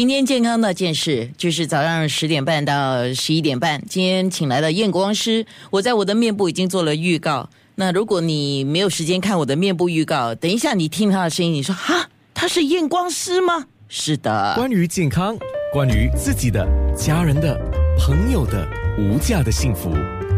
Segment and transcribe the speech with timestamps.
[0.00, 3.82] 今天健康那件事就是早上十点半到十一点半。
[3.86, 7.50] 今天请来了验光师，我在我的面部已经做了预告。
[7.74, 13.66] 那如果你没有时间看我的面部预告，等一下你听他的声音，你说哈，他是验光师吗？
[13.88, 14.54] 是的。
[14.56, 15.36] 关于健康，
[15.70, 17.54] 关于自己的、家人的、
[17.98, 18.66] 朋友的
[18.98, 19.92] 无价的幸福，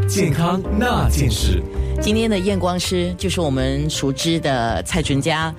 [0.08, 1.62] 健康那件事。
[2.00, 5.54] 今天的验光师就是我们熟知的蔡淳佳。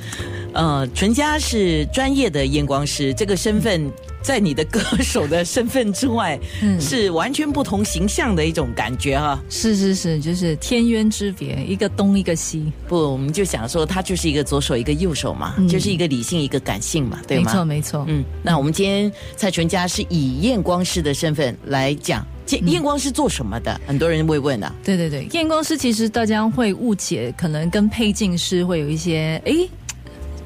[0.54, 3.92] 呃，纯佳是专业的验光师，这个身份
[4.22, 9.42] 在你的歌手的身份之外，嗯，是完全不同形象的一种感觉哈。
[9.50, 12.72] 是是是，就是天渊之别，一个东一个西。
[12.88, 17.46] 不，我们就想说，他就是一个左手一个右手嘛，就是一个理性一个感性嘛，对吗？
[17.46, 18.06] 没错没错。
[18.08, 23.82] 嗯，那我们今天蔡淳佳是以验光师的身份来讲，验验光师做什么的？
[23.88, 24.72] 很多人会问啊。
[24.84, 29.68] 对对对，验光师其实大家会误解，可能跟配镜师会有一些诶。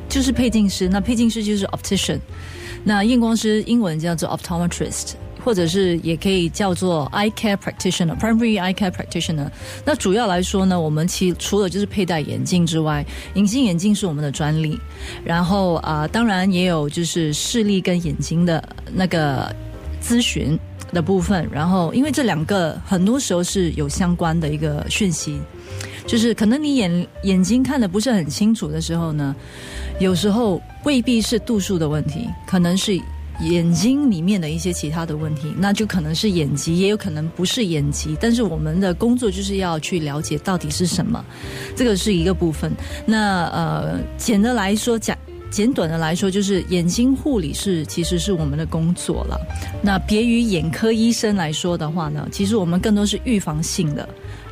[0.10, 2.20] 就是配镜师，那配镜师就是 optician，
[2.84, 9.50] 那验光师英文叫做 optometrist，或者是也可以叫做 eye care practitioner，primary eye care practitioner。
[9.86, 13.06] 那主要来说呢，我们其除了就是佩戴眼镜之外，
[13.36, 14.80] 隐形眼镜是我们的专利。
[15.24, 19.54] 然后啊，当然也有就是视力跟眼睛的那个
[20.02, 20.58] 咨询
[20.94, 21.48] 的部分。
[21.52, 25.40] 然后，因为这两个很多时候是有相关的一个讯息。
[26.08, 29.36] 就是可能你眼眼睛看的不是很清楚的时候呢，
[30.00, 32.98] 有时候未必是度数的问题，可能是
[33.42, 38.18] 眼睛里面的一些其他的问题，那就可能是眼疾，也有可能不是眼疾。
[38.20, 41.24] 但是我们的工作就是要去了解到底是什么，
[41.76, 42.72] 这个是一个部分。
[43.06, 45.16] 那呃，简的来说讲，
[45.50, 49.40] 简短的来说，就是眼睛护理是其实是我们的工作了。
[49.82, 54.08] 那别于眼科医生来说的话呢，其实我们更多是预防性的。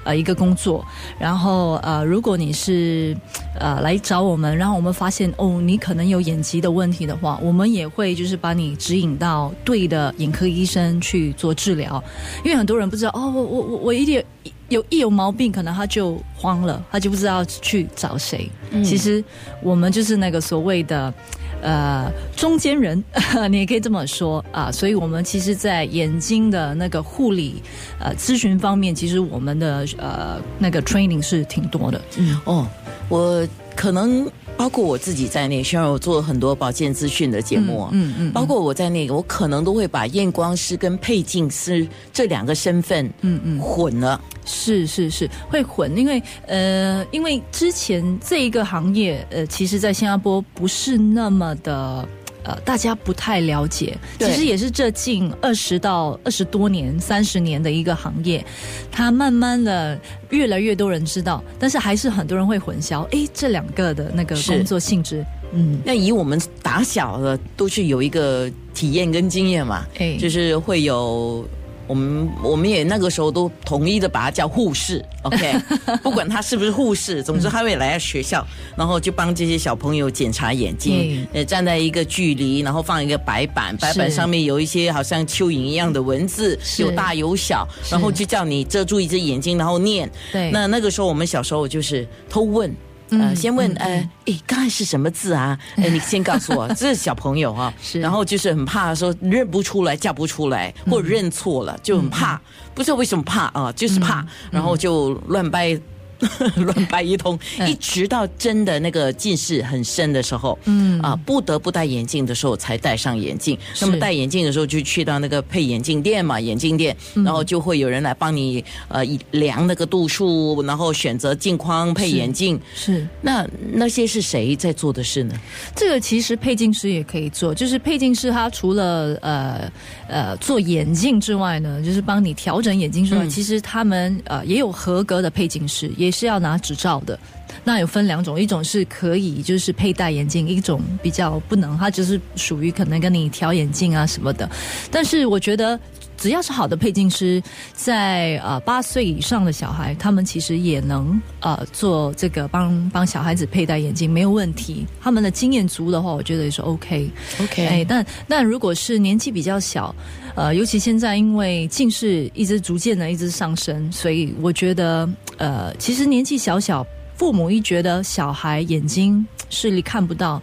[0.06, 0.86] 呃，一个工作，
[1.18, 3.18] 然后呃，如果你是
[3.60, 12.04] 呃来找我们，然后我们发现哦，你可能有眼疾的问题的话，我们也会就是把你指引到对的眼科医生去做治疗，
[12.44, 14.24] 因为很多人不知道哦，我我我我一点
[14.70, 18.50] 有一有毛病，可能他就慌了，他就不知道去找谁。
[18.84, 19.24] 其实
[19.62, 21.14] 我们就是那个所谓的。
[21.62, 23.02] 呃，中间人，
[23.50, 24.72] 你也可以这么说啊。
[24.72, 27.64] 所以，我们其实，在眼睛的那个护理
[27.98, 32.00] 呃咨询方面，其实我们的呃那个 training 是挺多的。
[32.18, 32.68] 嗯，哦，
[33.10, 34.30] 我可能。
[34.58, 44.20] 包括我自己在内，虽然我做了很多保健资讯的节目，嗯嗯，包括我在内，我可能都会把验光师跟配镜师这两个身份，嗯嗯，混了。
[44.46, 52.08] 是是是，会混，因为呃，因为之前这一个行业，呃，其实在新加坡不是那么的。
[52.46, 58.46] 呃，大家不太了解，其实也是这近二十到二十多年、三十年的一个行业，
[58.92, 71.44] 它慢慢的越来越多人知道，但是还是很多人会混淆，哎，这两个的那个工作性质，嗯，那以我们打小的都是有一个体验跟经验嘛，哎，就是会有。
[71.88, 75.54] 我们我们也那个时候都统一的把他叫护士，OK，
[76.02, 90.10] 不管他是不是护士，总之他会来学校，然后就帮这些小朋友检查眼睛，呃，站在一个距离，然后放一个白板，白板上面有一些好像蚯蚓一样的文字，有大有小，然后就叫你遮住一只眼睛，然后念。
[90.32, 92.74] 对，那那个时候我们小时候就是偷问。
[93.10, 95.58] 呃，先问，呃，诶，刚才是什么字啊？
[95.78, 102.40] 哎，你先告诉我， 这是小朋友哈，然后就是很怕说认不出来，叫不出来，或者认错了，就很怕，
[102.74, 105.80] 不知道为什么怕啊，就是怕，然后就乱掰。
[106.58, 107.38] 乱掰一通，
[107.68, 113.58] 一直到真的那个近视很深的时候，嗯啊，不得不戴眼镜的时候才戴上眼镜。
[113.82, 122.60] 那么戴眼镜的时候就去到那个配眼镜店嘛，眼镜店，然后就会有人来帮你呃量那个度数，然后选择镜框配眼镜。
[122.76, 125.36] 是那那些是谁在做的事呢？
[125.76, 129.72] 这个其实配镜师也可以做，就是配镜师他除了呃
[130.08, 135.92] 呃做眼镜之外呢，就是帮你调整眼镜之外，其实他们呃也有合格的配镜师。
[135.98, 137.18] 也也是要拿执照的，
[137.64, 144.48] 那有分两种，一种是可以就是佩戴眼镜，一种比较不能，它就是属于可能跟你调眼镜啊什么的。
[144.92, 145.80] 但是我觉得
[146.18, 147.42] 只要是好的配镜师，
[147.74, 154.86] 在呃八岁以上的小孩，他们其实也能呃做这个帮帮小孩子佩戴眼镜没有问题。
[155.02, 157.10] 他们的经验足的话，我觉得也是 OK
[157.42, 157.66] OK。
[157.66, 159.94] 哎，但但如果是年纪比较小，
[160.36, 165.08] 呃，尤其现在因为近视一直逐渐的一直上升，所以我觉得。
[165.38, 170.42] 呃，其实年纪小小，父母一觉得小孩眼睛视力看不到，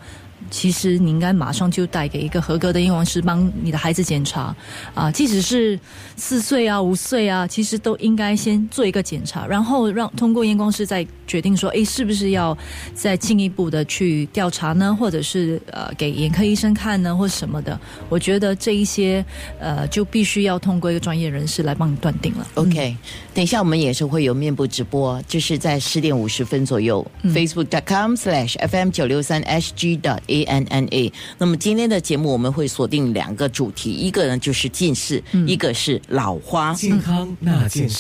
[0.50, 4.54] 其实你应该马上就带给一个合格的验光师帮你的孩子检查
[4.94, 5.78] 啊，即使是
[6.16, 11.06] 四岁啊、五岁啊，其实都应该先做一个检查，然后让通过验光师再。
[11.32, 12.54] 决定说，哎，是不是要
[12.94, 14.94] 再进一步的去调查呢？
[15.00, 17.80] 或者是呃给眼科医生看呢，或什么的？
[18.10, 19.24] 我觉得这一些
[19.58, 22.46] 呃就必须要通过一个专业人士来帮你断定了。
[22.56, 22.94] OK，
[23.32, 31.10] 等一下我们也是会有面部直播，就是在十点五十分左右，Facebook.com/slash FM 九六三 SG 的 ANNA。
[31.38, 37.96] 那么今天的节目我们会锁定两个主题，一个呢就是近视，一个是老花健康那件事。